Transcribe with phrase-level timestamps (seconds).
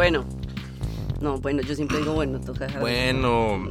[0.00, 0.24] Bueno.
[1.20, 2.80] No, bueno, yo siempre digo bueno, toca dejar.
[2.80, 3.70] Bueno.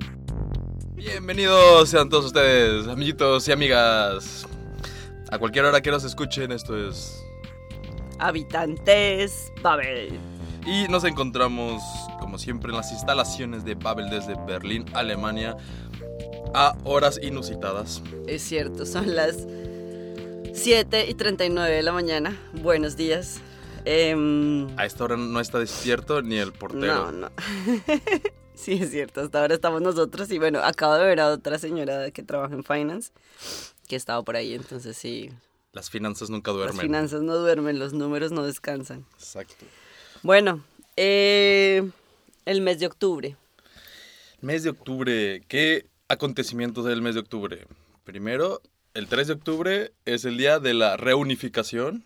[0.96, 4.46] Bienvenidos sean todos ustedes, amiguitos y amigas.
[5.30, 7.22] A cualquier hora que nos escuchen, esto es.
[8.18, 10.18] Habitantes Babel.
[10.64, 11.82] Y nos encontramos,
[12.18, 15.54] como siempre, en las instalaciones de Babel desde Berlín, Alemania,
[16.54, 18.02] a horas inusitadas.
[18.26, 19.46] Es cierto, son las
[20.54, 22.40] 7 y 39 de la mañana.
[22.62, 23.42] Buenos días.
[23.84, 27.10] Em, A esta hora no está despierto ni el portero.
[27.10, 27.30] no, no.
[28.54, 29.20] sí, es cierto.
[29.22, 30.30] Hasta ahora estamos nosotros.
[30.30, 33.12] Y bueno, acabo de ver a otra señora que trabaja en finance
[33.88, 34.54] que estaba por ahí.
[34.54, 35.30] Entonces, sí,
[35.72, 36.80] Las finanzas nunca las duermen.
[36.80, 39.06] finanzas no duermen, los números no descansan.
[39.18, 39.64] Exacto.
[40.22, 40.62] Bueno,
[40.96, 41.88] eh,
[42.44, 43.36] el mes de octubre.
[44.42, 45.42] Mes de octubre.
[45.48, 47.66] ¿Qué acontecimientos del mes de octubre?
[48.04, 48.60] Primero,
[48.94, 52.04] el 3 de octubre es el día de la reunificación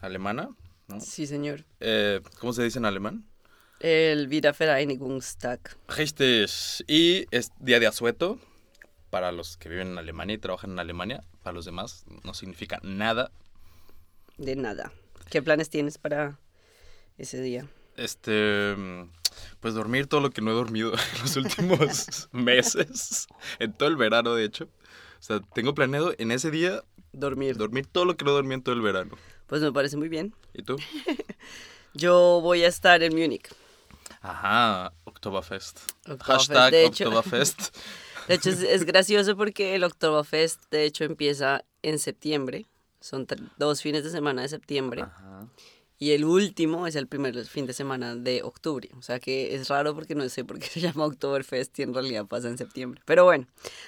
[0.00, 0.48] alemana.
[0.88, 1.00] ¿No?
[1.00, 1.64] Sí, señor.
[1.80, 3.24] Eh, ¿Cómo se dice en alemán?
[3.80, 5.60] El Wiedervereinigungstag.
[5.88, 6.50] Richtig.
[6.86, 8.38] Y es día de asueto
[9.10, 11.24] para los que viven en Alemania y trabajan en Alemania.
[11.42, 13.30] Para los demás no significa nada.
[14.38, 14.92] De nada.
[15.30, 16.38] ¿Qué planes tienes para
[17.18, 17.68] ese día?
[17.96, 18.74] Este,
[19.60, 23.26] pues dormir todo lo que no he dormido en los últimos meses,
[23.58, 24.64] en todo el verano de hecho.
[25.18, 27.56] O sea, tengo planeado en ese día Dormir.
[27.56, 29.16] dormir todo lo que no dormí en todo el verano.
[29.46, 30.34] Pues me parece muy bien.
[30.54, 30.76] ¿Y tú?
[31.94, 33.48] Yo voy a estar en Múnich.
[34.20, 35.78] Ajá, Oktoberfest.
[36.08, 37.04] Oktoberfest, Hashtag de hecho.
[37.08, 37.76] Oktoberfest.
[38.26, 42.66] De hecho, es, es gracioso porque el Oktoberfest, de hecho, empieza en septiembre.
[42.98, 43.24] Son
[43.56, 45.02] dos fines de semana de septiembre.
[45.02, 45.46] Ajá.
[45.98, 48.90] Y el último es el primer fin de semana de octubre.
[48.98, 51.94] O sea que es raro porque no sé por qué se llama Oktoberfest y en
[51.94, 53.00] realidad pasa en septiembre.
[53.06, 53.46] Pero bueno,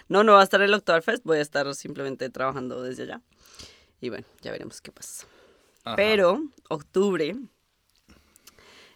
[0.08, 1.24] no, no va a estar el Oktoberfest.
[1.24, 3.20] Voy a estar simplemente trabajando desde allá.
[4.00, 5.26] Y bueno, ya veremos qué pasa.
[5.88, 5.96] Ajá.
[5.96, 7.34] Pero octubre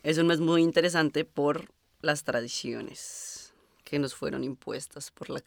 [0.03, 5.43] es un mes muy interesante por las tradiciones que nos fueron impuestas por la...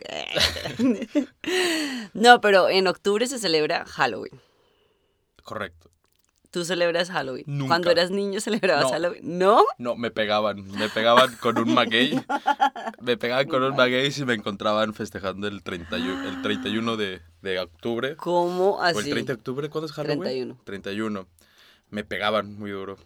[2.13, 4.39] no, pero en octubre se celebra Halloween.
[5.43, 5.91] Correcto.
[6.51, 7.43] ¿Tú celebras Halloween?
[7.47, 7.67] Nunca.
[7.67, 8.89] Cuando eras niño celebrabas No.
[8.91, 9.37] Halloween.
[9.37, 9.65] ¿No?
[9.77, 10.65] No, me pegaban.
[10.71, 12.17] Me pegaban con un maguey.
[13.01, 17.59] Me pegaban con un maguey si me encontraban festejando el 31, el 31 de, de
[17.59, 18.15] octubre.
[18.15, 18.99] ¿Cómo ¿O así?
[18.99, 19.69] el 30 de octubre?
[19.69, 20.21] ¿Cuándo es Halloween?
[20.21, 20.57] 31.
[20.63, 21.27] 31.
[21.95, 22.97] Me pegaban muy duro.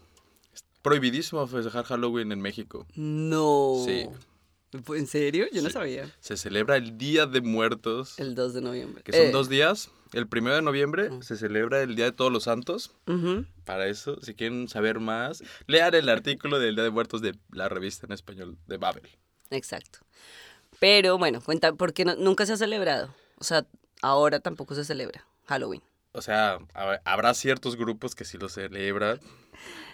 [0.52, 2.88] Es prohibidísimo festejar Halloween en México.
[2.96, 3.76] No.
[3.86, 4.08] Sí.
[4.96, 5.46] ¿En serio?
[5.54, 5.74] Yo no Sí.
[5.74, 6.12] sabía.
[6.20, 9.04] Se celebra el Día de Muertos, El 2 de noviembre.
[9.04, 9.92] que son Eh, dos días.
[10.12, 11.22] El primero de noviembre Mm.
[11.22, 12.92] se celebra el Día de Todos los Santos.
[13.64, 17.70] Para eso, si quieren saber más, lean el artículo del Día de Muertos de la
[17.70, 19.08] revista en español de Babel.
[19.52, 20.00] Exacto.
[20.80, 23.14] Pero bueno, cuenta, porque no- nunca se ha celebrado.
[23.38, 23.68] O sea,
[24.02, 25.84] ahora tampoco se celebra Halloween.
[26.20, 29.20] O sea, hab- habrá ciertos grupos que sí lo celebran,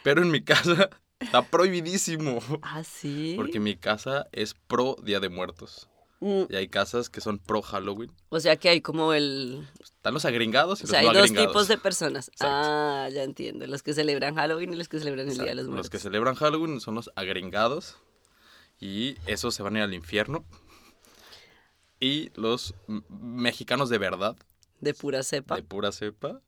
[0.04, 2.40] pero en mi casa está prohibidísimo.
[2.62, 3.34] Ah, sí.
[3.38, 5.88] Porque mi casa es pro Día de Muertos.
[6.22, 8.12] Mm, Y hay casas que son pro Halloween.
[8.30, 9.68] o sea que hay como el...
[9.82, 12.30] Están los agringados y O los sea, no hay dos tipos de personas.
[12.30, 12.48] Exacto.
[12.58, 13.68] Ah, ya entiendo.
[13.68, 15.66] Los que celebran Halloween y los que celebran el Día de los.
[15.68, 15.86] Muertos.
[15.86, 17.98] Los que celebran Halloween son los agringados.
[18.80, 20.46] Y esos se van a ir al infierno.
[22.00, 22.76] Y los
[23.10, 24.36] mexicanos de verdad,
[24.82, 25.56] De pura cepa.
[25.56, 26.42] de pura cepa,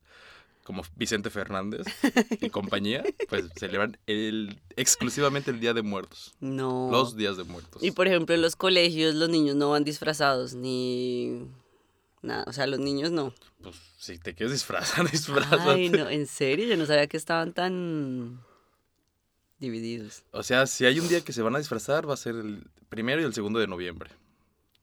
[0.64, 1.86] como Vicente Fernández
[2.42, 6.36] y compañía, pues celebran el, exclusivamente el Día de Muertos.
[6.42, 6.90] No.
[6.92, 7.82] Los días de muertos.
[7.84, 11.48] Y por ejemplo, en los colegios los niños no van disfrazados ni
[12.22, 12.44] nada.
[12.48, 13.34] O sea, los niños no.
[13.64, 15.64] Pues si te quieres disfrazar, disfrazate.
[15.70, 18.42] Ay, no, en serio, yo no sabía que estaban tan
[19.60, 20.24] divididos.
[20.32, 22.68] O sea, si hay un día que se van a disfrazar, va a ser el
[22.90, 24.12] primero y el segundo de noviembre.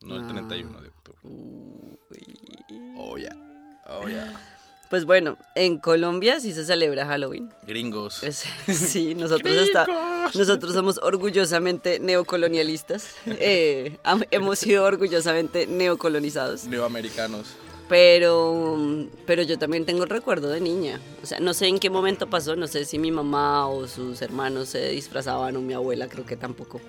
[0.00, 0.28] No el Ah.
[0.28, 1.19] 31 de octubre.
[1.22, 2.38] Uy.
[3.89, 4.33] Oh, ya.
[4.91, 7.53] Pues bueno, en Colombia sí se celebra Halloween.
[7.67, 8.22] Gringos.
[8.22, 13.09] Es- sí, nosotros somos orgullosamente neocolonialistas.
[13.27, 13.99] Eh,
[14.31, 16.65] hemos sido orgullosamente neocolonizados.
[16.67, 17.55] Neoamericanos.
[17.89, 18.87] Pero,
[19.27, 21.00] pero yo también tengo el recuerdo de niña.
[21.23, 24.23] O sea, no sé en qué momento pasó, no sé si mi mamá o sus
[24.23, 26.81] hermanos se disfrazaban o mi abuela, creo que tampoco.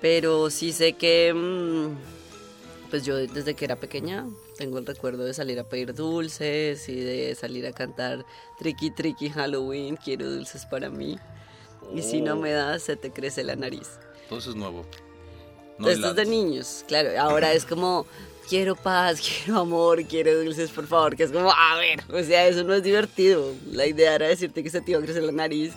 [0.00, 4.26] Pero sí sé que, mm, pues yo desde que era pequeña
[4.56, 8.24] tengo el recuerdo de salir a pedir dulces y de salir a cantar
[8.58, 11.18] Tricky Tricky Halloween, quiero dulces para mí.
[11.94, 12.36] Y si no Oh.
[12.36, 13.98] me das, se te crece la nariz.
[14.28, 14.84] Todo eso es nuevo.
[15.78, 17.10] No Esto es de niños, claro.
[17.20, 18.06] Ahora es como,
[18.48, 21.16] quiero paz, quiero amor, quiero dulces, por favor.
[21.16, 23.52] Que es como, a ver, o sea, eso no es divertido.
[23.72, 25.72] La idea era decirte que se te iba a crecer la nariz.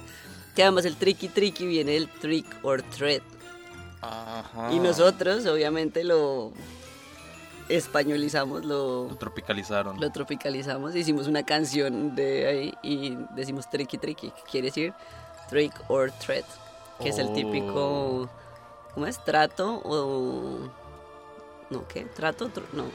[0.55, 3.23] Que además el tricky tricky viene del trick or treat.
[4.01, 4.71] Ajá.
[4.71, 6.53] Y nosotros, obviamente, lo
[7.69, 9.99] españolizamos, lo, Lo tropicalizaron.
[9.99, 10.95] lo tropicalizamos.
[10.95, 14.93] Hicimos una canción de ahí y decimos tricky tricky, que quiere decir
[15.49, 16.45] trick or threat,
[17.01, 17.33] que es el Oh.
[17.33, 18.29] típico,
[18.93, 19.23] ¿cómo es?
[19.23, 20.69] Trato o...
[21.69, 22.05] No, ¿qué?
[22.05, 22.85] Trato, tru- no.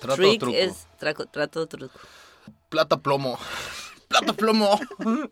[0.00, 0.56] Trato trick truco.
[0.56, 1.98] es traco, trato, truco.
[2.68, 3.38] Plata plomo.
[4.08, 4.78] Plata plomo.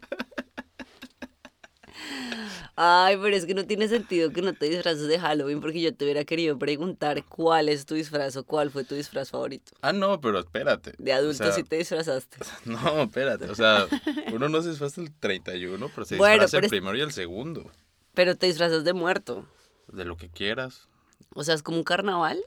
[2.79, 5.95] Ay, pero es que no tiene sentido que no te disfraces de Halloween porque yo
[5.95, 9.73] te hubiera querido preguntar cuál es tu disfraz o cuál fue tu disfraz favorito.
[9.81, 10.93] ah, no, pero espérate.
[10.99, 12.37] De adulto O sea, sí te disfrazaste.
[12.67, 13.49] No, espérate.
[13.51, 13.87] O sea,
[14.33, 17.13] uno no se disfraza el 31, pero se Bueno, disfraza pero el primero y el
[17.13, 17.71] segundo.
[18.13, 19.47] Pero te disfrazas de muerto.
[19.89, 20.89] De lo que quieras,
[21.35, 22.39] O sea, es como un carnaval.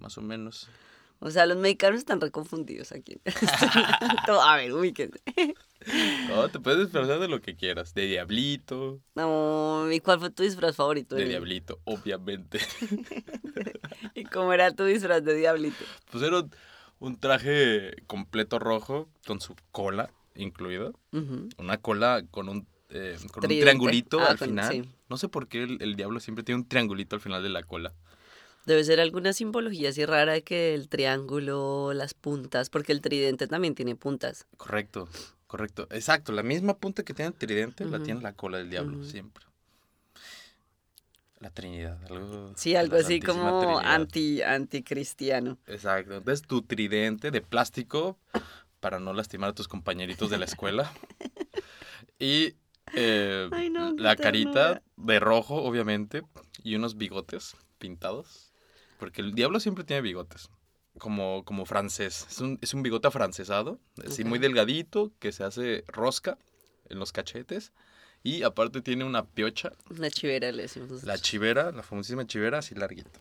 [0.00, 0.68] más o menos.
[1.20, 3.20] O sea, los mexicanos están reconfundidos aquí.
[4.42, 5.20] A ver, ubíquense.
[6.28, 7.94] No, te puedes disfrazar de lo que quieras.
[7.94, 9.00] De diablito.
[9.14, 11.16] No, ¿y cuál fue tu disfraz favorito?
[11.16, 12.60] De diablito, obviamente.
[14.14, 15.84] ¿Y cómo era tu disfraz de diablito?
[16.10, 16.50] Pues era un-
[16.98, 20.92] un traje completo rojo con su cola incluida.
[21.58, 24.72] Una cola con un, eh, con un triangulito Ah, al con- final.
[24.72, 24.82] sí.
[25.08, 27.62] No sé por qué el, el diablo siempre tiene un triangulito al final de la
[27.62, 27.94] cola.
[28.66, 33.48] Debe ser alguna simbología así rara de que el triángulo, las puntas, porque el tridente
[33.48, 34.46] también tiene puntas.
[34.58, 35.08] Correcto,
[35.50, 35.88] correcto.
[35.90, 39.44] Exacto, la misma punta que tiene el tridente la tiene la cola del diablo, siempre.
[41.40, 42.52] La Trinidad, algo.
[42.54, 43.94] Sí, algo así como Trinidad.
[43.94, 45.58] anti anticristiano.
[45.66, 46.18] Exacto.
[46.18, 48.16] Entonces tu tridente de plástico
[48.78, 50.92] para no lastimar a tus compañeritos de la escuela.
[52.20, 52.54] y
[52.94, 56.22] eh, Ay, no, qué la carita de rojo, obviamente.
[56.62, 58.52] Y unos bigotes pintados.
[58.98, 60.48] Porque el diablo siempre tiene bigotes.
[60.98, 62.26] Como, como francés.
[62.30, 63.78] Es un, es un bigote afrancesado.
[64.06, 64.42] Así muy Ok.
[64.42, 66.36] delgadito, que se hace rosca
[66.88, 67.72] en los cachetes.
[68.22, 71.04] Y aparte tiene una piocha Una chivera le decimos.
[71.04, 73.18] la chivera, la famosísima chivera, así larguita.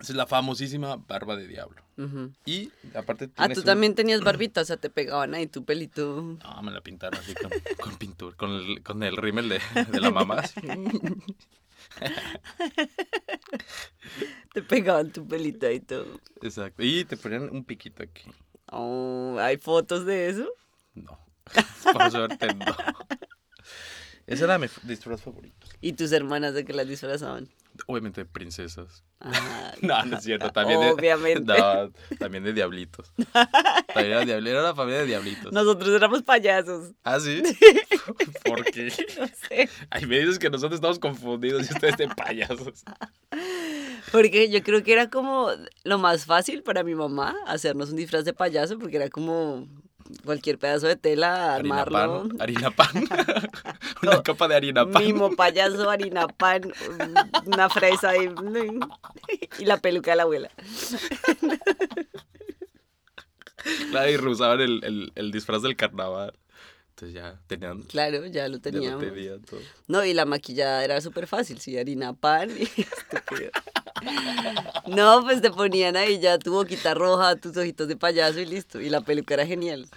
[0.00, 1.82] Esa es la famosísima barba de diablo.
[1.98, 2.32] Ujú.
[2.46, 6.38] Y aparte Ah, tú un- también tenías barbita, o sea, te pegaban ahí tu pelito.
[6.42, 9.60] No, me la pintaron así con, con pintura, con el, con el rímel de,
[9.90, 10.42] de la mamá.
[14.54, 16.20] Te pegaban tu pelito ahí todo.
[16.42, 16.82] Exacto.
[16.82, 18.24] Y te ponían un piquito aquí.
[18.66, 20.48] Oh, ¿Hay fotos de eso?
[20.94, 21.18] No.
[21.92, 22.66] Por suerte no.
[24.30, 25.66] Ese era mi disfraz favorito.
[25.80, 27.48] ¿Y tus hermanas de que las disfrazaban?
[27.86, 29.02] Obviamente de princesas.
[29.20, 30.50] Ah, No, no es cierto.
[30.50, 31.40] También de, Obviamente.
[31.58, 33.12] No, también de diablitos.
[33.92, 35.52] También era, diabl- era la familia de diablitos.
[35.52, 36.92] Nosotros éramos payasos.
[37.04, 37.42] ¿Ah, sí?
[38.44, 38.92] ¿Por qué?
[39.18, 39.68] No sé.
[39.90, 42.84] Ay, me dices que nosotros estamos confundidos y ustedes de payasos.
[44.12, 45.48] Porque yo creo que era como
[45.84, 49.68] lo más fácil para mi mamá hacernos un disfraz de payaso, porque era como
[50.24, 52.28] cualquier pedazo de tela, Harina armarlo.
[52.28, 52.40] pan.
[52.40, 52.88] Harina pan.
[54.02, 55.04] Una capa de harina pan.
[55.04, 56.72] Mimo, payaso, harina, pan,
[57.46, 58.30] una fresa y,
[59.58, 60.50] y la peluca de la abuela.
[63.90, 66.32] Claro, y usaban el, el, el disfraz del carnaval.
[67.00, 67.82] Entonces ya tenían.
[67.84, 69.04] Claro, ya lo Ya lo teníamos.
[69.48, 69.60] todo.
[69.88, 73.50] No, y la maquillada era súper fácil, sí, harina, pan y estúpido.
[74.86, 78.80] No, pues te ponían ahí ya tu boquita roja, tus ojitos de payaso y listo.
[78.82, 79.88] Y la peluca era genial.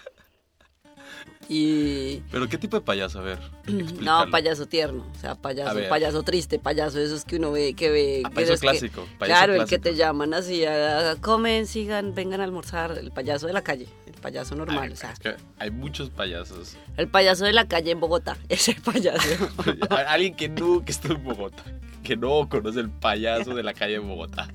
[1.50, 2.22] Y...
[2.32, 3.20] Pero ¿qué tipo de payaso?
[3.20, 3.40] A ver.
[4.02, 8.22] No, payaso tierno, o sea, payaso, payaso triste, payaso esos que uno ve, que ve...
[8.26, 12.14] Ah, que payaso que- clásico, payaso claro, el que te llaman así, a, comen, sigan,
[12.16, 15.20] vengan a almorzar, el payaso de la calle, el payaso normal, Ay, o sea, es
[15.20, 16.76] que hay muchos payasos.
[16.98, 19.28] el payaso de la calle en Bogotá, ese payaso.
[20.08, 21.64] Alguien que nunca estuvo en Bogotá.
[22.04, 24.50] Que no conoce el payaso de la calle de Bogotá.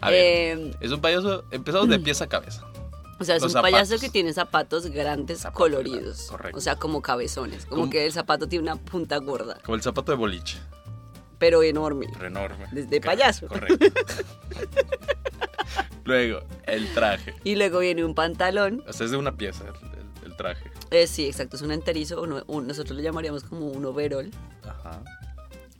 [0.00, 1.44] A ver, Eh, es un payaso.
[1.52, 2.64] Empezamos de pies a cabeza.
[3.22, 6.58] O sea, es los un payaso que tiene zapatos grandes, Zapatos coloridos, correcto.
[6.58, 9.82] o sea, como cabezones, como Como- que el zapato tiene una punta gorda, Como el
[9.82, 10.58] zapato de boliche.
[11.38, 12.06] pero enorme.
[12.18, 12.66] Re enorme.
[12.70, 13.48] Desde payaso.
[13.48, 13.76] Correcto.
[16.04, 17.34] Luego, el traje.
[17.44, 20.70] Y luego viene un pantalón, O sea, es de una pieza el, el- el traje.
[20.90, 24.30] eh, sí, exacto, es un enterizo, uno- un- nosotros lo llamaríamos como un overol,
[24.64, 25.02] Ajá.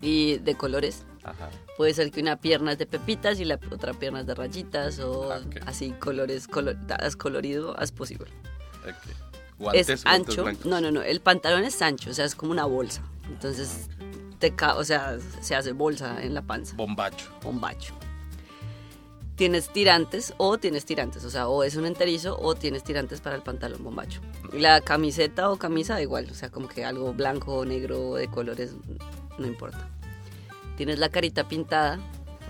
[0.03, 1.05] Y de colores.
[1.25, 1.49] Ajá.
[1.79, 4.99] Puede ser que una pierna es de pepitas y la otra pierna es de rayitas
[4.99, 8.31] o Ah, así colores, colo- as colorido as posible.
[8.83, 9.15] ok.
[9.59, 10.43] Guantes, es ancho.
[10.43, 10.67] blancos.
[10.67, 11.03] No, no, no.
[11.03, 13.03] El pantalón es ancho, o sea, es como una bolsa.
[13.29, 13.89] Entonces,
[14.41, 17.27] te ca- o sea, se hace bolsa en la panza, Bombacho.
[17.45, 17.95] bombacho.
[19.37, 23.35] Tienes tirantes o tienes tirantes, o sea, o es un enterizo o tienes tirantes para
[23.35, 24.21] el pantalón bombacho.
[24.53, 28.29] Y la camiseta o camisa igual, o sea, como que algo blanco o negro de
[28.29, 28.75] colores,
[29.39, 29.89] no importa.
[30.77, 31.99] Tienes la carita pintada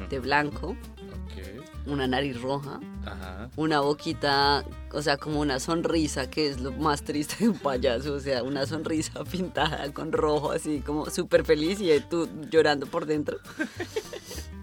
[0.08, 1.86] de blanco, Ok.
[1.86, 3.50] una nariz roja, Ajá.
[3.56, 8.14] una boquita, o sea, como una sonrisa, que es lo más triste de un payaso,
[8.14, 13.06] o sea, una sonrisa pintada con rojo, así como súper feliz y tú llorando por
[13.06, 13.38] dentro.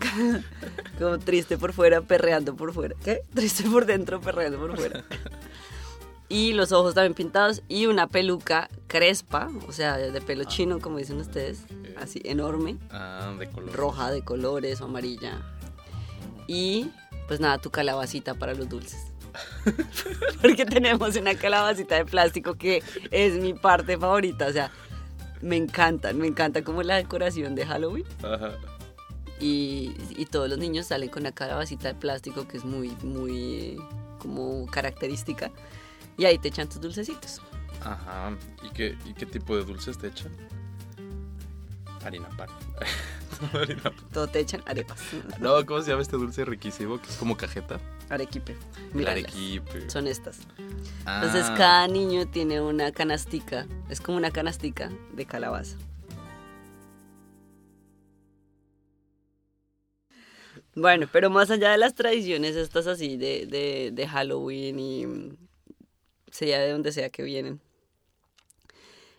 [0.98, 2.96] como triste por fuera, perreando por fuera.
[3.04, 3.22] ¿Qué?
[3.34, 5.04] Triste por dentro, perreando por fuera.
[6.32, 10.98] Y los ojos también pintados y una peluca crespa, o sea, de pelo chino, como
[11.00, 11.64] dicen ustedes,
[12.00, 13.74] así enorme, Ah, de color.
[13.74, 15.42] roja de colores o amarilla.
[16.48, 16.92] Y
[17.28, 19.08] pues nada, tu calabacita para los dulces.
[20.42, 24.72] Porque tenemos una calabacita de plástico que es mi parte favorita, o sea,
[25.42, 28.06] me encantan, me encanta como la decoración de Halloween.
[28.24, 28.52] Ajá.
[29.40, 33.78] y, y todos los niños salen con una calabacita de plástico que es muy, muy
[34.20, 35.50] como característica.
[36.20, 37.42] Y ahí te echan tus dulcecitos.
[37.82, 38.36] Ajá.
[38.62, 40.30] ¿Y qué, ¿Y qué tipo de dulces te echan?
[42.04, 42.50] Harina pan.
[43.54, 43.94] Harina pan.
[44.12, 45.00] Todo te echan arepas.
[45.40, 47.02] No, ¿cómo se llama este dulce riquísimo?
[47.02, 47.80] Que es como cajeta.
[48.10, 48.52] Arequipe.
[48.92, 49.24] El Míralas.
[49.24, 49.90] arequipe.
[49.90, 50.40] Son estas.
[51.06, 53.66] Ah, Entonces cada niño tiene una canastica.
[53.90, 55.78] Es como una canastica de calabaza.
[60.76, 65.06] Bueno, pero más allá de las tradiciones estas así de, de, de Halloween y
[66.32, 67.62] sea de donde sea que vienen.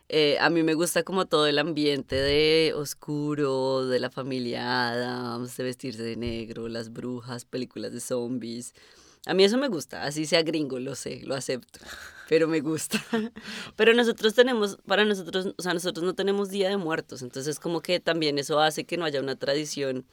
[0.08, 5.56] eh, a mí me gusta como todo el ambiente de oscuro, de la familia Adams,
[5.56, 8.74] de vestirse de negro, las brujas, películas de zombies.
[9.26, 11.78] A mí eso me gusta, así sea gringo, lo sé, lo acepto,
[12.28, 13.00] pero me gusta.
[13.76, 17.82] Pero nosotros tenemos, para nosotros, o sea, nosotros no tenemos Día de Muertos, entonces como
[17.82, 20.06] que también eso hace que no haya una tradición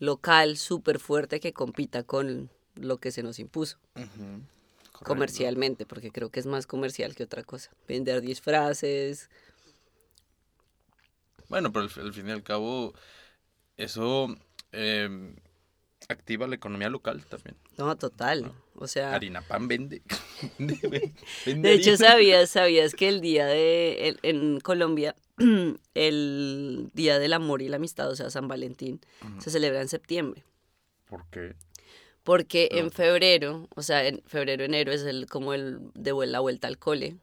[0.00, 4.42] local súper fuerte que compita con lo que se nos impuso ujú,
[5.00, 5.14] correcto.
[5.14, 7.70] comercialmente, porque creo que es más comercial que otra cosa.
[7.88, 9.28] Vender disfraces,
[11.48, 12.94] Bueno, pero al, fin y al cabo,
[13.76, 14.28] eso
[14.72, 15.34] eh,
[16.08, 17.56] activa la economía local también.
[17.76, 18.52] no, total.
[18.76, 20.02] O sea, Harina pan vende.
[20.58, 21.12] vende,
[21.44, 25.14] vende de hecho sabías, sabías que el día de, el- en Colombia,
[25.94, 29.00] el Día del Amor y la Amistad, o sea, San Valentín,
[29.38, 30.44] se celebra en septiembre.
[31.08, 31.56] ¿Por qué?
[32.22, 36.40] Porque Pero- en febrero, o sea, en febrero, enero es el como el de la
[36.40, 37.16] vuelta al cole.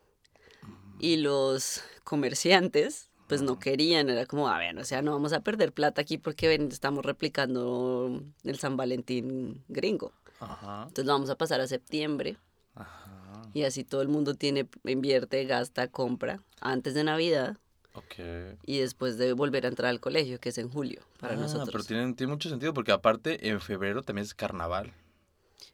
[1.00, 5.42] Y los comerciantes, pues no querían, era como, a ver, o sea, no vamos a
[5.42, 10.14] perder plata aquí porque ven, estamos replicando el San Valentín gringo.
[10.40, 10.84] Ajá.
[10.84, 12.38] Entonces lo vamos a pasar a septiembre
[12.76, 13.42] Ajá.
[13.54, 17.58] y así todo el mundo tiene, invierte, gasta, compra antes de Navidad
[17.98, 18.16] Ok.
[18.64, 21.70] y después de volver a entrar al colegio, que es en julio para Ah, nosotros.
[21.72, 24.94] Pero tiene, tiene mucho sentido porque aparte en febrero también es carnaval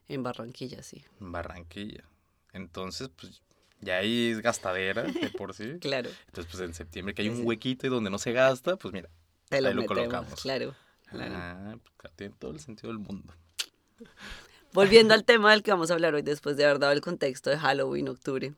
[0.08, 1.04] En Barranquilla, sí.
[1.20, 2.04] en Barranquilla.
[2.54, 3.42] Entonces, pues
[3.82, 5.74] ya ahí es gastadera de por sí.
[5.82, 8.94] Claro, Entonces, pues en septiembre que hay un huequito y donde no se gasta, pues
[8.94, 9.10] mira.
[9.50, 10.42] te lo, Ahí lo colocamos.
[10.42, 10.76] claro.
[11.10, 11.34] claro.
[11.36, 13.34] Ah, pues, tiene todo el sentido del mundo.
[14.74, 17.50] Volviendo al tema del que vamos a hablar hoy, después de haber dado el contexto
[17.50, 18.54] de Halloween, octubre.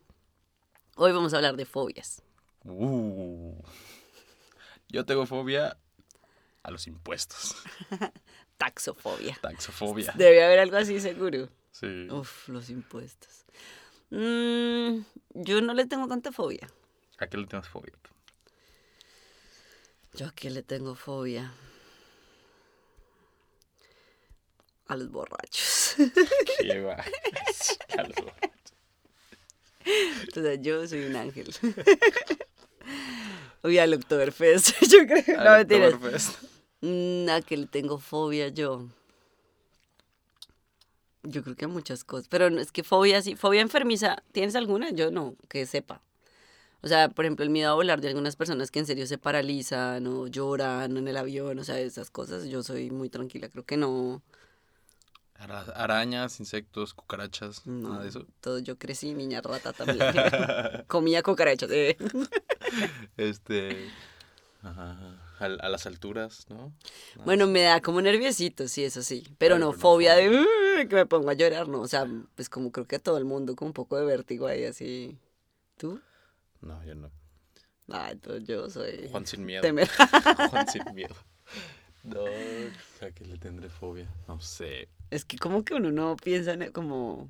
[0.97, 2.21] Hoy vamos a hablar de fobias.
[2.65, 3.63] Uh.
[4.89, 5.77] Yo tengo fobia
[6.63, 7.55] a los impuestos.
[8.57, 9.37] Taxofobia.
[9.41, 10.13] Taxofobia.
[10.15, 11.49] Debe haber algo así seguro.
[11.71, 12.07] Sí.
[12.09, 13.45] Uf, los impuestos.
[14.09, 14.99] Mm,
[15.33, 16.67] yo no le tengo tanta fobia.
[17.17, 17.93] ¿A qué le tienes fobia?
[20.13, 21.53] Yo a qué le tengo fobia.
[24.87, 25.95] A los borrachos.
[26.61, 27.03] ¿Qué va?
[27.95, 28.31] Calvo.
[29.85, 31.53] o sea, yo soy un ángel.
[33.65, 35.37] Uy, al Oktoberfest, yo creo.
[35.43, 35.93] No, Al mentiras.
[35.93, 36.43] Oktoberfest.
[36.81, 38.87] Mm, ¿A qué le tengo fobia yo?
[41.23, 42.27] Yo creo que a muchas cosas.
[42.27, 43.35] Pero no- es que fobia, sí.
[43.35, 44.91] Fobia enfermiza, ¿tienes alguna?
[44.91, 46.01] Yo no, que sepa.
[46.81, 49.17] O sea, por ejemplo, el miedo a volar de algunas personas que en serio se
[49.17, 52.45] paralizan o lloran en el avión, o sea, esas cosas.
[52.45, 54.21] Yo soy muy tranquila, creo que no.
[55.37, 58.25] Ara- Arañas, insectos, cucarachas, no nada de eso.
[58.41, 59.99] Todo, yo crecí niña rata también.
[60.87, 61.69] Comía cucarachas.
[61.71, 61.97] eh.
[63.17, 63.89] Este.
[64.63, 64.97] ajá,
[65.39, 66.73] a, a las alturas, ¿no?
[67.15, 69.23] Nada Bueno, me da como nerviosito, sí, eso sí.
[69.37, 71.81] Pero no fobia de que me pongo a llorar, no.
[71.81, 74.47] O sea, pues como creo que a todo el mundo con un poco de vértigo
[74.47, 75.17] ahí así.
[75.77, 75.99] ¿Tú?
[76.61, 77.11] No, yo no.
[77.89, 79.09] Ah, entonces yo soy.
[79.11, 79.61] Juan sin miedo.
[79.63, 79.89] temer-
[80.49, 81.15] Juan sin miedo.
[82.05, 84.07] No, ¿a qué le tendré fobia?
[84.27, 84.87] No sé.
[85.09, 87.29] Es que como que uno no piensa en como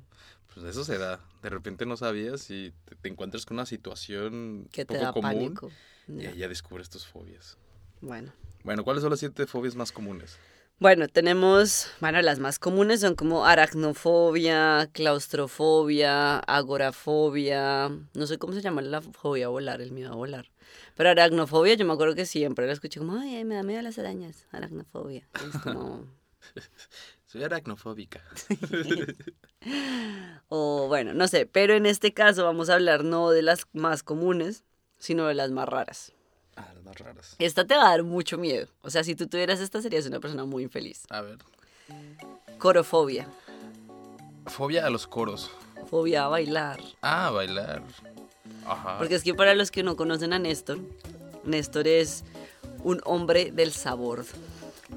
[0.54, 1.20] Pues eso se da.
[1.42, 5.12] De repente no sabías y te, te encuentras con una situación que te poco da
[5.12, 5.70] común pánico.
[6.08, 7.56] y Ya, ahí ya descubres tus fobias.
[8.00, 8.32] Bueno.
[8.64, 10.38] Bueno, ¿cuáles son las siete fobias más comunes?
[10.78, 18.60] Bueno, tenemos, bueno, las más comunes son como aracnofobia, claustrofobia, agorafobia, no sé cómo se
[18.60, 20.50] llama la fobia a volar, el miedo a volar.
[20.96, 23.98] Pero aracnofobia, yo me acuerdo que siempre la escuché como, ay, me da miedo las
[23.98, 25.28] arañas, aracnofobia.
[25.46, 26.06] Es como,
[27.26, 28.22] Soy aracnofóbica.
[30.48, 34.02] o bueno, no sé, pero en este caso vamos a hablar no de las más
[34.02, 34.64] comunes,
[34.98, 36.12] sino de las más raras.
[36.56, 37.36] Ah, las más raras.
[37.38, 38.68] Esta te va a dar mucho miedo.
[38.80, 41.04] O sea, si tú tuvieras esta serías una persona muy infeliz.
[41.10, 41.38] A ver.
[42.58, 43.28] Corofobia.
[44.46, 45.50] Fobia a los coros.
[45.90, 46.80] Fobia a bailar.
[47.02, 47.82] Ah, bailar.
[48.66, 48.98] Ajá.
[48.98, 50.78] Porque es que para los que no conocen a Néstor,
[51.44, 52.24] Néstor es
[52.82, 54.24] un hombre del sabor,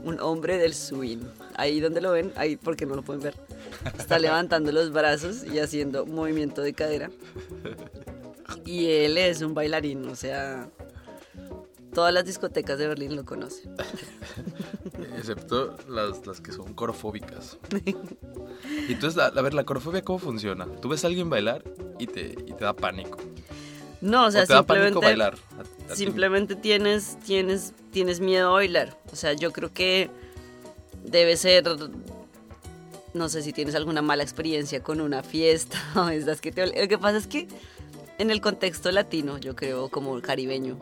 [0.03, 1.19] un hombre del swing.
[1.55, 3.35] Ahí donde lo ven, ahí porque no lo pueden ver,
[3.97, 7.11] está levantando los brazos y haciendo movimiento de cadera.
[8.65, 10.69] Y él es un bailarín, o sea,
[11.99, 13.75] todas las discotecas de Berlín lo conocen.
[15.17, 17.57] Excepto las, las que son corofóbicas.
[18.87, 20.65] y entonces, la- a ver, la corofobia, ¿cómo funciona?
[20.81, 21.61] Tú ves a alguien bailar
[21.99, 23.17] y te, y te da pánico.
[23.99, 25.37] No, o sea, o te da pánico simplemente, bailar.
[25.57, 25.95] A- a ti.
[25.97, 28.97] simplemente tienes, tienes, tienes miedo a bailar.
[29.11, 30.09] O sea, yo creo que
[31.03, 31.65] debe ser,
[33.13, 36.65] no sé si tienes alguna mala experiencia con una fiesta o esas que te...
[36.65, 37.49] Lo que pasa es que
[38.19, 40.77] en el contexto latino, yo creo, como caribeño,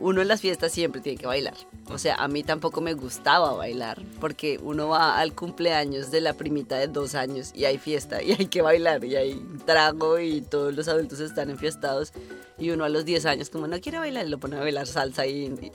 [0.00, 1.54] uno en las fiestas siempre tiene que bailar.
[1.88, 6.34] O sea, a mí tampoco me gustaba bailar, porque uno va al cumpleaños de la
[6.34, 9.34] primita de dos años y hay fiesta y hay que bailar y hay
[9.64, 12.12] trago y todos los adultos están enfiestados
[12.58, 15.26] y uno a los 10 años como no quiere bailar lo pone a bailar salsa
[15.26, 15.72] y, y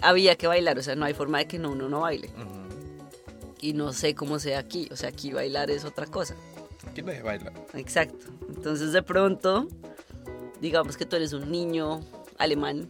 [0.00, 2.30] había que bailar, o sea, no hay forma de que no, uno no baile.
[3.60, 6.34] Y no sé cómo sea aquí, o sea, aquí bailar es otra cosa.
[6.94, 7.52] ¿Quién nadie baila?
[7.74, 8.26] Exacto.
[8.48, 9.68] Entonces de pronto,
[10.60, 12.00] digamos que tú eres un niño
[12.38, 12.88] alemán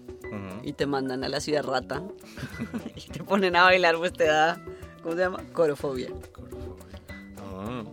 [0.62, 2.02] Y te mandan a la ciudad rata
[2.96, 4.64] y te ponen a bailar, pues te da,
[5.02, 5.42] ¿cómo se llama?
[5.52, 6.08] Corofobia.
[6.32, 7.00] Corofobia.
[7.38, 7.84] Ah,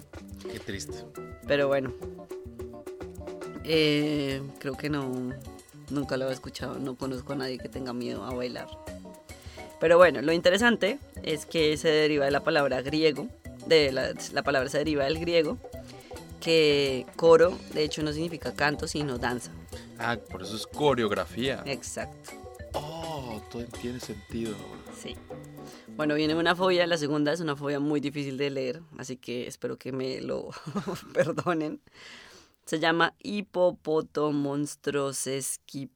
[0.52, 1.06] qué triste.
[1.48, 1.94] Pero bueno,
[3.64, 5.32] eh, creo que no,
[5.90, 8.68] nunca lo he escuchado, no conozco a nadie que tenga miedo a bailar.
[9.80, 13.28] Pero bueno, lo interesante es que se deriva de la palabra griego,
[13.66, 15.58] de la, la palabra se deriva del griego,
[16.42, 19.52] que coro de hecho no significa canto, sino danza.
[20.00, 21.62] Ah, por eso es coreografía.
[21.66, 22.32] Exacto.
[22.74, 24.82] Oh, todo tiene sentido ahora.
[25.00, 25.16] Sí.
[25.96, 29.48] Bueno, viene una fobia, la segunda es una fobia muy difícil de leer, así que
[29.48, 30.50] espero que me lo
[31.14, 31.82] perdonen.
[32.66, 33.14] Se llama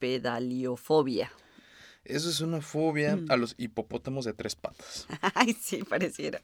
[0.03, 1.31] hipopotomonstrosesquipedaliofobia.
[2.03, 3.31] Eso es una fobia Mm.
[3.31, 5.07] a los hipopótamos de tres patas.
[5.35, 6.41] Ay, sí, pareciera.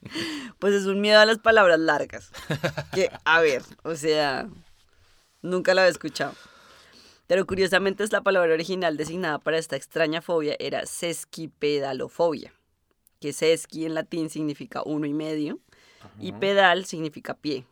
[0.60, 2.31] Pues es un miedo a las palabras largas.
[2.93, 4.47] Que, a ver, o sea,
[5.41, 6.34] nunca la había escuchado.
[7.29, 12.55] Pero curiosamente es la palabra original designada para esta extraña fobia era sesquipedalofobia,
[13.19, 15.59] que sesqui en latín significa uno y medio
[16.19, 17.67] y pedal significa pie.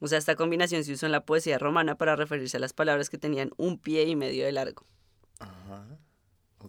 [0.00, 3.08] O sea, esta combinación se usó en la poesía romana para referirse a las palabras
[3.08, 4.84] que tenían un pie y medio de largo.
[5.38, 5.86] Ajá.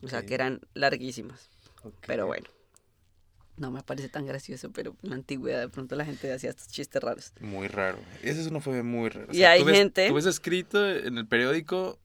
[0.02, 1.50] O sea, que eran larguísimas.
[2.08, 2.48] Pero bueno.
[3.60, 6.70] No me parece tan gracioso, pero en la antigüedad de pronto la gente hacía estos
[6.70, 7.34] chistes raros.
[7.42, 8.00] Muy raro.
[8.24, 9.28] Esa es una fobia muy rara.
[9.30, 12.00] O Y hay tú ves- gente- Tú ves escrito en el periódico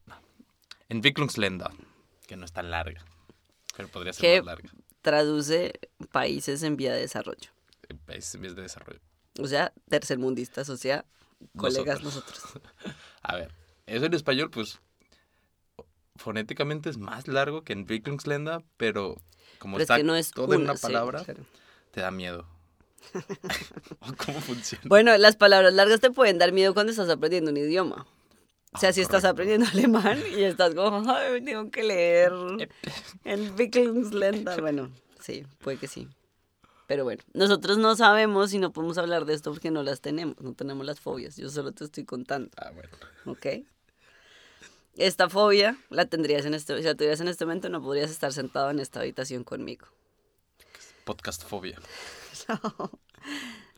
[0.88, 1.70] en Entwicklungsländer,
[2.26, 3.04] que no es tan larga,
[3.76, 4.70] pero podría ser Que- más larga.
[5.00, 5.72] Traduce
[6.12, 7.50] países en vía de desarrollo.
[7.88, 9.00] En países en vías de desarrollo.
[9.38, 11.04] O sea, tercermundistas, o sea,
[11.56, 12.40] colegas Nosotros.
[12.42, 12.62] nosotros.
[13.22, 13.52] A ver,
[13.86, 14.80] eso en español, pues,
[16.16, 19.16] fonéticamente es más largo que en Entwicklungsländer, pero
[19.58, 21.44] como Pero es está que no es todo en una sí, palabra, claro.
[21.90, 22.46] te da miedo.
[24.00, 24.84] ¿O ¿Cómo funciona?
[24.86, 28.06] Bueno, las palabras largas te pueden dar miedo cuando estás aprendiendo un idioma.
[28.72, 29.28] O sea, Ah, si estás correcto.
[29.28, 32.32] aprendiendo alemán y estás como, ay, tengo que leer
[33.24, 34.60] el Wicklungsländer.
[34.60, 36.08] Bueno, sí, puede que sí.
[36.88, 40.38] Pero bueno, nosotros no sabemos y no podemos hablar de esto porque no las tenemos,
[40.40, 41.36] no tenemos las fobias.
[41.36, 42.88] Yo solo te estoy contando, Ah, bueno.
[43.26, 43.46] ¿ok?
[44.96, 48.32] Esta fobia la tendrías en este, si la tuvieras en este momento, no podrías estar
[48.32, 49.86] sentado en esta habitación conmigo.
[51.04, 51.80] Podcast fobia.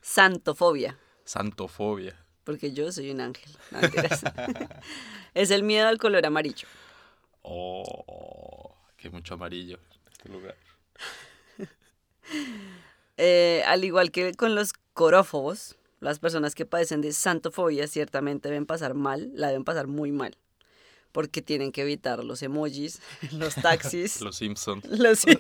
[0.02, 0.98] Santofobia.
[1.24, 2.22] Santofobia.
[2.44, 3.50] Porque yo soy un ángel.
[3.70, 3.81] No,
[5.35, 6.68] es el miedo al color amarillo.
[7.42, 10.57] Oh, que mucho amarillo en este lugar.
[13.18, 18.66] Eh, al igual que con los corófobos, las personas que padecen de santofobia ciertamente deben
[18.66, 20.37] pasar mal, la deben pasar muy mal.
[21.12, 23.01] Porque tienen que evitar los emojis,
[23.33, 24.83] los taxis, Los Simpson.
[24.88, 25.25] los...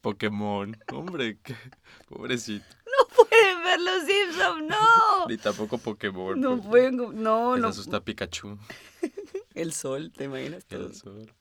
[0.00, 0.76] Pokémon.
[0.92, 1.54] Hombre, qué
[2.08, 2.64] pobrecito.
[2.86, 5.26] No pueden ver los Simpsons, no.
[5.28, 6.40] Ni tampoco Pokémon.
[6.40, 7.68] No pueden, no, les no.
[7.68, 8.58] asusta Pikachu.
[9.54, 10.64] El sol, ¿te imaginas?
[10.64, 10.86] todo?
[10.86, 11.32] El sol.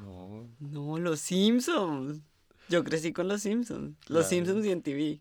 [0.00, 0.48] No.
[0.58, 2.20] No, los Simpsons.
[2.68, 3.96] Yo crecí con los Simpsons.
[4.08, 4.28] Los Claro.
[4.28, 5.20] Simpsons y en TV.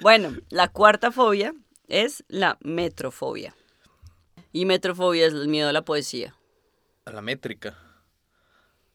[0.00, 1.54] Bueno, la cuarta fobia
[1.90, 3.54] es la metrofobia.
[4.52, 6.34] Y metrofobia es el miedo a la poesía.
[7.04, 7.76] A la métrica.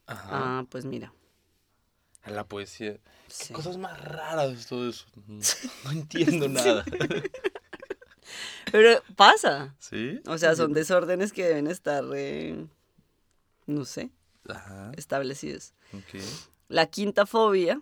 [0.06, 0.28] Ajá.
[0.60, 1.12] Ah, pues mira.
[2.22, 2.98] A la poesía.
[3.28, 3.48] sí.
[3.48, 5.06] Qué cosas más raras todo eso.
[5.26, 5.40] No,
[5.84, 6.84] no entiendo nada.
[8.72, 9.74] Pero pasa.
[9.78, 10.20] ¿Sí?
[10.26, 12.66] O sea, son desórdenes que deben estar, eh,
[13.66, 14.10] no sé,
[14.48, 14.90] Ajá.
[14.96, 15.72] establecidos.
[15.92, 16.20] Ok.
[16.68, 17.80] La quinta fobia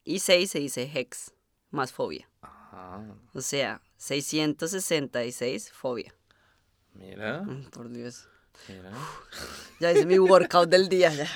[0.04, 1.32] y 6 se dice hex,
[1.70, 2.28] más fobia.
[2.42, 3.02] Ah,
[3.34, 6.14] O sea, 666 fobia.
[6.94, 8.28] mira, Mm, Por Dios.
[8.68, 8.90] mira.
[9.80, 11.12] Ya hice mi workout del día.
[11.12, 11.26] ya.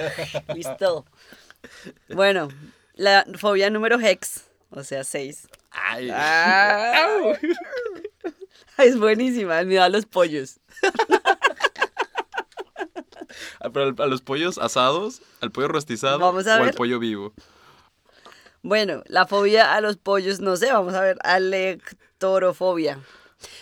[0.54, 1.04] Listo.
[2.08, 2.48] Bueno,
[2.94, 5.48] la fobia número hex, o sea, 6.
[5.70, 6.08] Ay.
[6.12, 7.32] Ah.
[8.78, 10.58] Es buenísima, el miedo a los pollos.
[13.60, 17.32] Ah, Pero a los pollos asados, al pollo rostizado Vamos a o al pollo vivo.
[18.62, 22.98] Bueno, la fobia a los pollos, no sé, vamos a ver, alectorofobia.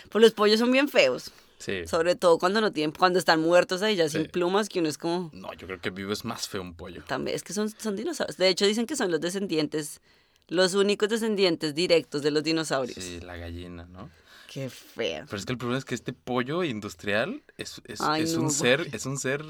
[0.09, 1.85] Pues los pollos son bien feos, Sí.
[1.87, 4.97] sobre todo cuando no tienen, cuando están muertos ahí ya sin plumas, que uno es
[4.97, 7.03] como, No, yo creo que vivo es más feo un pollo.
[7.05, 8.37] también, es que son, son dinosaurios.
[8.37, 9.99] De hecho dicen que son los descendientes,
[10.47, 12.97] los únicos descendientes directos de los dinosaurios.
[13.03, 14.09] Sí, la gallina, ¿no?
[14.53, 15.25] Qué fea.
[15.25, 18.43] Pero es que el problema es que este pollo industrial es, es, Ay, es no,
[18.43, 19.41] un ser, es un ser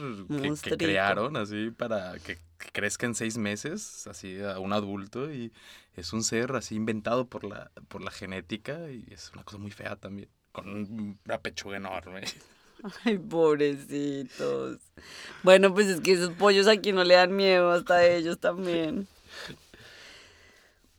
[0.62, 5.52] que- crearon así para que, que crezca en seis meses, así a un adulto, y
[5.98, 9.72] es un ser así inventado por la, por la genética y es una cosa muy
[9.72, 12.22] fea también, con un- una pechuga enorme.
[13.06, 14.78] Ay, pobrecitos.
[15.44, 19.08] Bueno, pues es que esos pollos aquí no le dan miedo, hasta a ellos también.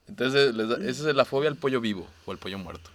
[0.09, 2.91] Entonces, esa es la fobia al pollo vivo o al pollo muerto.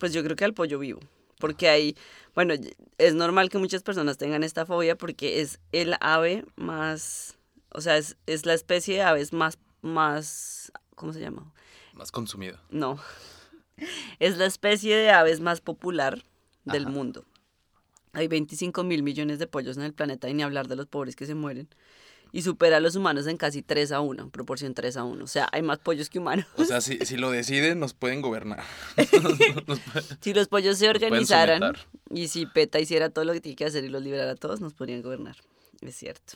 [0.00, 0.98] Pues yo creo que al pollo vivo.
[1.38, 1.94] Porque hay,
[2.34, 2.54] bueno,
[2.96, 7.36] es normal que muchas personas tengan esta fobia porque es el ave más,
[7.70, 11.52] o sea, es, es la especie de aves más, más, ¿cómo se llama?
[11.94, 12.58] Más consumido.
[12.70, 12.98] No.
[14.18, 16.22] Es la especie de aves más popular
[16.64, 16.90] del Ajá.
[16.90, 17.24] mundo.
[18.12, 21.16] Hay 25 mil millones de pollos en el planeta y ni hablar de los pobres
[21.16, 21.66] que se mueren.
[22.32, 25.24] Y supera a los humanos en casi 3 a 1, proporción 3 a 1.
[25.24, 26.46] O sea, hay más pollos que humanos.
[26.56, 28.62] O sea, si, si lo deciden, nos pueden gobernar.
[29.66, 29.80] Nos
[30.20, 31.74] Si los pollos se organizaran
[32.10, 34.60] y si PETA hiciera todo lo que tiene que hacer y los liberara a todos,
[34.60, 35.36] nos podrían gobernar.
[35.80, 36.34] Es cierto.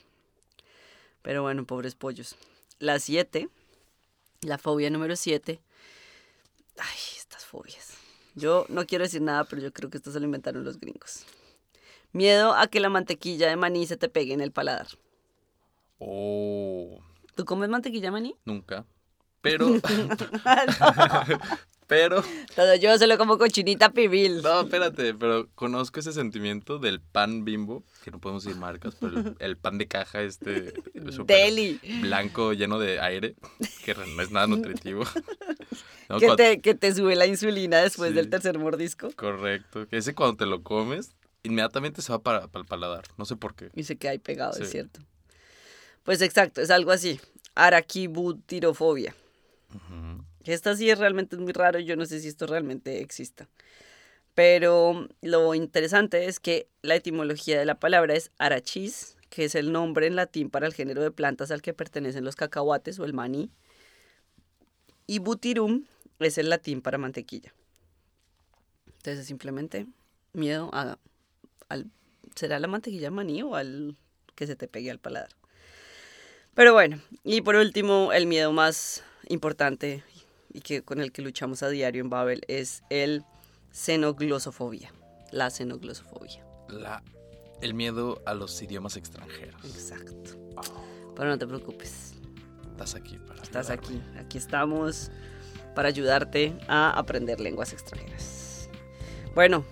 [1.22, 2.36] Pero bueno, pobres pollos.
[2.78, 3.48] La 7,
[4.42, 5.60] la fobia número 7.
[6.76, 7.94] Ay, estas fobias.
[8.34, 11.24] Yo no quiero decir nada, pero yo creo que esto se lo inventaron los gringos.
[12.12, 14.88] Miedo a que la mantequilla de maní se te pegue en el paladar.
[15.98, 17.00] Oh,
[17.34, 18.34] ¿Tú comes mantequilla maní?
[18.44, 18.84] nunca.
[19.44, 19.66] Pero,
[21.86, 22.24] pero,
[22.56, 24.40] Todo yo solo como cochinita pibil.
[24.42, 29.18] no, espérate, pero conozco ese sentimiento del pan bimbo, que no podemos decir marcas, pero
[29.18, 30.72] el, el pan de caja este
[31.26, 31.78] Deli.
[32.00, 33.34] blanco lleno de aire,
[33.84, 35.04] que no es nada nutritivo.
[36.08, 38.16] No, Que te, que te sube la insulina después Sí.
[38.16, 39.08] del tercer mordisco.
[39.16, 43.24] Correcto, que ese cuando te lo comes, inmediatamente se va para, para el paladar, no
[43.24, 43.70] sé por qué.
[43.74, 45.00] Y se queda ahí pegado, es cierto.
[46.04, 47.18] Pues exacto, es algo así.
[47.54, 49.14] Araquibutirofobia.
[50.44, 53.48] Esta sí es realmente muy raro, yo no sé si esto realmente exista.
[54.34, 59.72] Pero lo interesante es que la etimología de la palabra es arachis, que es el
[59.72, 63.14] nombre en latín para el género de plantas al que pertenecen los cacahuates o el
[63.14, 63.50] maní.
[65.06, 65.84] Y butirum
[66.18, 67.54] es el latín para mantequilla.
[68.86, 69.86] Entonces es simplemente
[70.32, 70.98] miedo a,
[71.68, 71.90] al...
[72.34, 73.96] ¿Será la mantequilla maní o al
[74.34, 75.30] que se te pegue al paladar?
[76.54, 80.04] Pero bueno, y por último, el miedo más importante
[80.52, 83.24] y que con el que luchamos a diario en Babel es el
[83.72, 84.92] xenoglosofobia,
[85.32, 86.44] la xenoglosofobia.
[86.68, 87.02] La,
[87.60, 89.64] el miedo a los idiomas extranjeros.
[89.64, 90.38] Exacto.
[91.16, 92.14] Pero no te preocupes,
[92.70, 94.00] Estás aquí para estás ayudarme.
[94.00, 95.10] aquí, aquí estamos
[95.76, 98.68] para ayudarte a aprender lenguas extranjeras.
[99.34, 99.64] Bueno,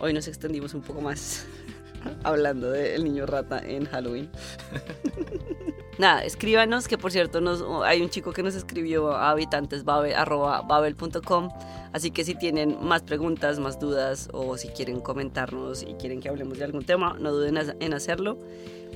[0.00, 1.44] hoy nos extendimos un poco más
[2.24, 4.30] hablando del niño rata en Halloween.
[5.98, 11.48] Nada, escríbanos, que por cierto nos, hay un chico que nos escribió a habitantesbabel.com,
[11.92, 16.28] así que si tienen más preguntas, más dudas o si quieren comentarnos y quieren que
[16.28, 18.38] hablemos de algún tema, no duden en hacerlo.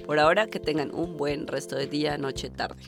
[0.07, 2.83] Por ahora, que tengan un buen resto de día, noche, tarde.